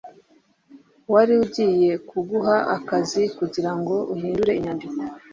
[1.13, 4.99] wari ugiye kuguha akazi kugirango uhindure inyandiko